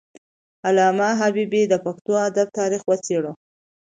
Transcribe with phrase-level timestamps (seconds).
[0.67, 3.31] علامه حبيبي د پښتو ادب تاریخ وڅیړه.